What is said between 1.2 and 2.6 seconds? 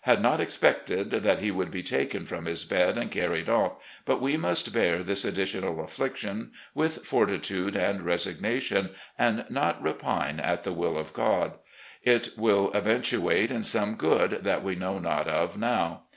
he would be taken from